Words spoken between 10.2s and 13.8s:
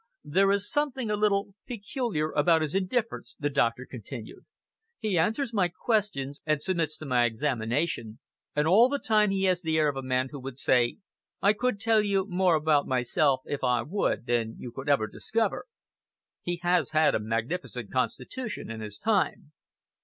who would say, 'I could tell you more about myself, if